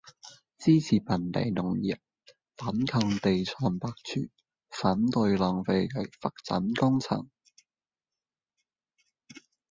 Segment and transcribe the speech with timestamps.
[0.57, 1.95] 支持本地農業，
[2.57, 4.31] 反抗地產霸權，
[4.71, 7.29] 反對浪費嘅發展工程